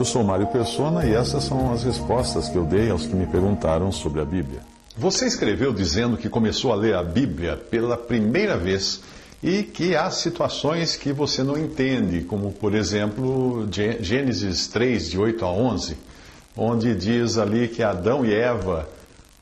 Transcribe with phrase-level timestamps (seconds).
[0.00, 3.26] Eu sou Mário Persona e essas são as respostas que eu dei aos que me
[3.26, 4.62] perguntaram sobre a Bíblia.
[4.96, 9.02] Você escreveu dizendo que começou a ler a Bíblia pela primeira vez
[9.42, 13.68] e que há situações que você não entende, como por exemplo
[14.00, 15.98] Gênesis 3, de 8 a 11,
[16.56, 18.88] onde diz ali que Adão e Eva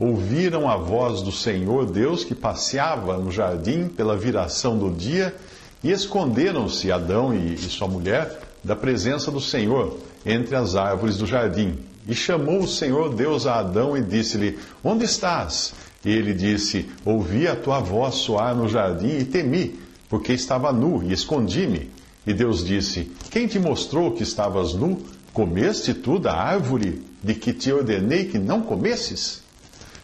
[0.00, 5.36] ouviram a voz do Senhor Deus que passeava no jardim pela viração do dia
[5.84, 11.24] e esconderam-se Adão e, e sua mulher da presença do Senhor entre as árvores do
[11.24, 11.78] jardim.
[12.08, 15.72] E chamou o Senhor Deus a Adão e disse-lhe: Onde estás?
[16.04, 21.02] E ele disse: Ouvi a tua voz soar no jardim e temi, porque estava nu
[21.02, 21.90] e escondi-me.
[22.26, 25.00] E Deus disse: Quem te mostrou que estavas nu?
[25.32, 29.42] Comeste tu da árvore de que te ordenei que não comesses?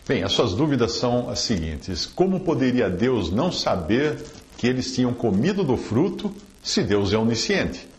[0.06, 4.22] Bem, as suas dúvidas são as seguintes: como poderia Deus não saber
[4.56, 6.32] que eles tinham comido do fruto
[6.62, 7.91] se Deus é onisciente?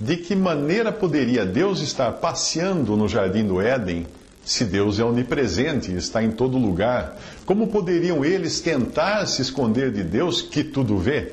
[0.00, 4.06] De que maneira poderia Deus estar passeando no jardim do Éden
[4.44, 7.16] se Deus é onipresente e está em todo lugar?
[7.46, 11.32] Como poderiam eles tentar se esconder de Deus que tudo vê?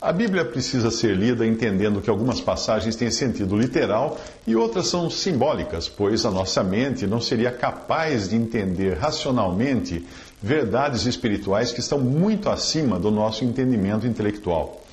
[0.00, 5.08] A Bíblia precisa ser lida entendendo que algumas passagens têm sentido literal e outras são
[5.08, 10.04] simbólicas, pois a nossa mente não seria capaz de entender racionalmente
[10.42, 14.85] verdades espirituais que estão muito acima do nosso entendimento intelectual.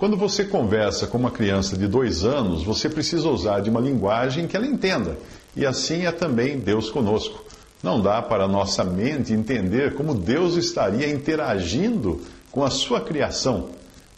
[0.00, 4.48] Quando você conversa com uma criança de dois anos, você precisa usar de uma linguagem
[4.48, 5.16] que ela entenda,
[5.54, 7.44] e assim é também Deus conosco.
[7.82, 13.68] Não dá para nossa mente entender como Deus estaria interagindo com a sua criação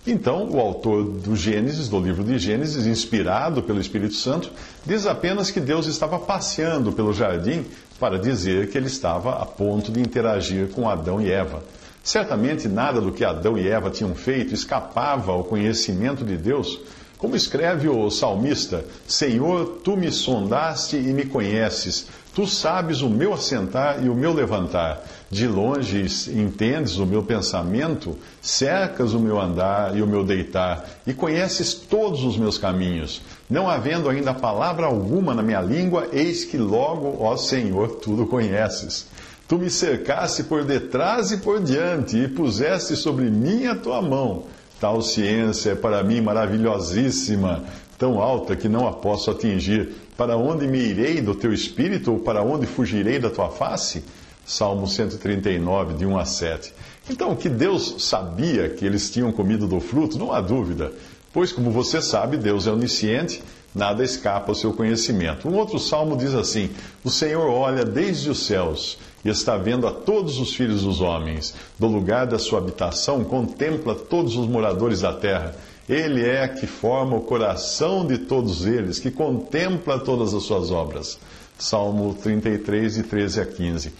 [0.04, 4.50] então, o autor do Gênesis, do livro de Gênesis, inspirado pelo Espírito Santo,
[4.84, 7.64] diz apenas que Deus estava passeando pelo jardim
[8.00, 11.62] para dizer que ele estava a ponto de interagir com Adão e Eva.
[12.02, 16.80] Certamente nada do que Adão e Eva tinham feito escapava ao conhecimento de Deus.
[17.16, 22.08] Como escreve o salmista: Senhor, tu me sondaste e me conheces.
[22.34, 25.04] Tu sabes o meu assentar e o meu levantar.
[25.30, 31.12] De longe entendes o meu pensamento, cercas o meu andar e o meu deitar, e
[31.12, 33.20] conheces todos os meus caminhos.
[33.48, 39.06] Não havendo ainda palavra alguma na minha língua, eis que logo, ó Senhor, tudo conheces.
[39.52, 44.44] Tu me cercaste por detrás e por diante, e puseste sobre mim a tua mão.
[44.80, 47.62] Tal ciência é para mim maravilhosíssima
[47.98, 49.92] tão alta que não a posso atingir.
[50.16, 54.02] Para onde me irei do teu espírito, ou para onde fugirei da tua face?
[54.46, 56.72] Salmo 139, de 1 a 7.
[57.10, 60.92] Então, que Deus sabia que eles tinham comido do fruto, não há dúvida,
[61.32, 63.42] pois, como você sabe, Deus é onisciente,
[63.74, 65.48] nada escapa ao seu conhecimento.
[65.48, 66.70] Um outro salmo diz assim:
[67.04, 71.54] O Senhor olha desde os céus e está vendo a todos os filhos dos homens.
[71.78, 75.54] Do lugar da sua habitação, contempla todos os moradores da terra
[75.88, 81.18] ele é que forma o coração de todos eles, que contempla todas as suas obras.
[81.58, 83.92] Salmo 33, de 13 a 15.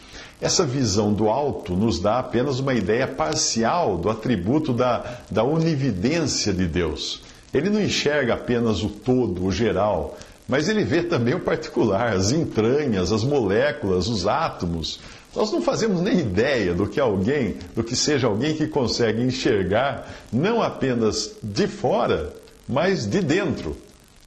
[0.43, 6.53] Essa visão do alto nos dá apenas uma ideia parcial do atributo da, da onividência
[6.53, 7.23] de Deus.
[7.55, 12.33] Ele não enxerga apenas o todo, o geral, mas ele vê também o particular, as
[12.33, 14.99] entranhas, as moléculas, os átomos,
[15.35, 20.13] nós não fazemos nem ideia do que alguém, do que seja alguém que consegue enxergar
[20.31, 22.35] não apenas de fora,
[22.69, 23.77] mas de dentro.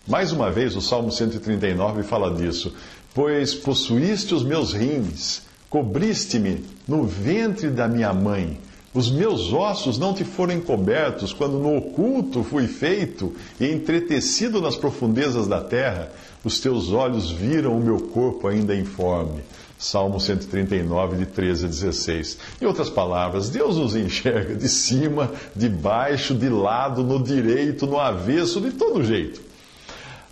[0.07, 2.73] Mais uma vez, o Salmo 139 fala disso.
[3.13, 5.43] Pois possuíste os meus rins,
[5.75, 8.57] cobriste-me no ventre da minha mãe.
[8.93, 14.77] Os meus ossos não te foram encobertos quando no oculto fui feito e entretecido nas
[14.77, 16.13] profundezas da terra.
[16.45, 19.41] Os teus olhos viram o meu corpo ainda informe.
[19.77, 22.37] Salmo 139, de 13 a 16.
[22.61, 27.99] Em outras palavras, Deus nos enxerga de cima, de baixo, de lado, no direito, no
[27.99, 29.41] avesso, de todo jeito.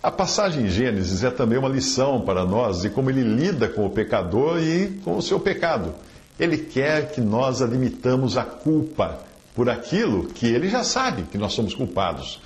[0.04, 3.86] A passagem em Gênesis é também uma lição para nós de como ele lida com
[3.86, 5.94] o pecador e com o seu pecado.
[6.38, 9.20] Ele quer que nós admitamos a culpa
[9.54, 12.38] por aquilo que ele já sabe que nós somos culpados.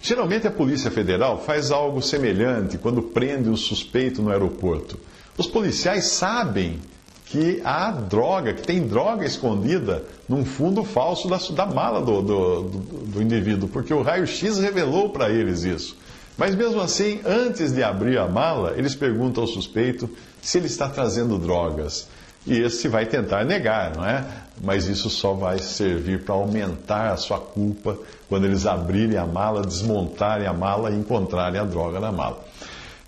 [0.00, 4.96] Geralmente a Polícia Federal faz algo semelhante quando prende um suspeito no aeroporto.
[5.36, 6.78] Os policiais sabem
[7.26, 12.62] que há droga, que tem droga escondida num fundo falso da, da mala do, do,
[12.62, 15.98] do, do indivíduo, porque o raio-x revelou para eles isso.
[16.36, 20.08] Mas mesmo assim, antes de abrir a mala, eles perguntam ao suspeito
[20.40, 22.08] se ele está trazendo drogas.
[22.46, 24.24] E esse vai tentar negar, não é?
[24.62, 27.98] Mas isso só vai servir para aumentar a sua culpa
[28.28, 32.42] quando eles abrirem a mala, desmontarem a mala e encontrarem a droga na mala.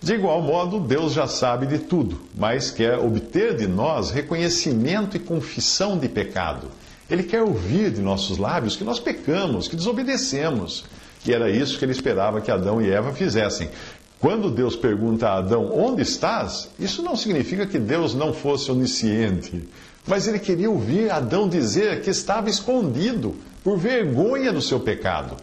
[0.02, 5.20] De igual modo, Deus já sabe de tudo, mas quer obter de nós reconhecimento e
[5.20, 6.66] confissão de pecado.
[7.08, 10.84] Ele quer ouvir de nossos lábios que nós pecamos, que desobedecemos.
[11.24, 13.70] E era isso que ele esperava que Adão e Eva fizessem.
[14.18, 16.68] Quando Deus pergunta a Adão, onde estás?
[16.78, 19.68] Isso não significa que Deus não fosse onisciente,
[20.06, 23.34] mas ele queria ouvir Adão dizer que estava escondido
[23.64, 25.36] por vergonha do seu pecado.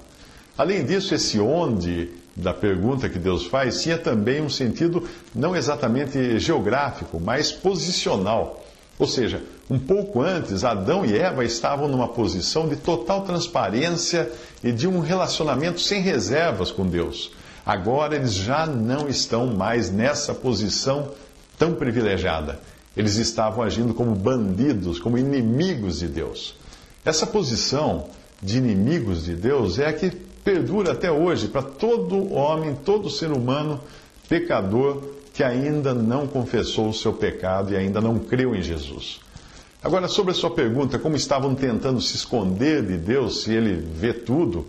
[0.57, 6.39] Além disso, esse onde da pergunta que Deus faz tinha também um sentido não exatamente
[6.39, 8.63] geográfico, mas posicional.
[8.99, 14.29] Ou seja, um pouco antes, Adão e Eva estavam numa posição de total transparência
[14.61, 17.31] e de um relacionamento sem reservas com Deus.
[17.65, 21.11] Agora eles já não estão mais nessa posição
[21.57, 22.59] tão privilegiada.
[22.97, 26.55] Eles estavam agindo como bandidos, como inimigos de Deus.
[27.05, 28.07] Essa posição
[28.41, 30.09] de inimigos de Deus é a que
[30.43, 33.79] perdura até hoje para todo homem, todo ser humano
[34.27, 35.01] pecador
[35.33, 39.19] que ainda não confessou o seu pecado e ainda não creu em Jesus.
[39.81, 44.11] Agora, sobre a sua pergunta, como estavam tentando se esconder de Deus se ele vê
[44.11, 44.67] tudo,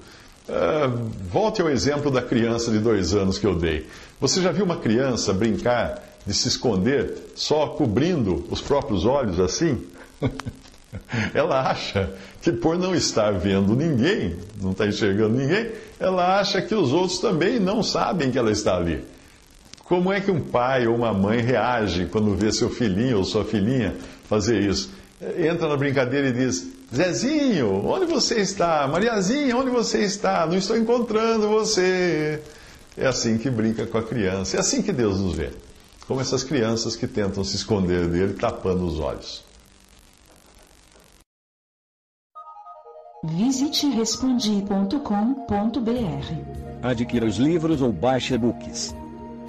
[0.49, 3.87] uh, volte ao exemplo da criança de dois anos que eu dei.
[4.21, 9.85] Você já viu uma criança brincar de se esconder só cobrindo os próprios olhos assim?
[11.35, 16.75] Ela acha que por não estar vendo ninguém, não está enxergando ninguém, ela acha que
[16.75, 19.05] os outros também não sabem que ela está ali.
[19.91, 23.45] Como é que um pai ou uma mãe reage quando vê seu filhinho ou sua
[23.45, 24.93] filhinha fazer isso?
[25.37, 26.65] Entra na brincadeira e diz:
[26.95, 28.87] Zezinho, onde você está?
[28.87, 30.47] Mariazinha, onde você está?
[30.47, 32.41] Não estou encontrando você.
[32.97, 34.59] É assim que brinca com a criança.
[34.59, 35.51] É assim que Deus nos vê.
[36.07, 39.43] Como essas crianças que tentam se esconder dele tapando os olhos.
[43.25, 45.01] Visite respondi.com.br.
[46.81, 48.95] Adquira os livros ou baixe e-books.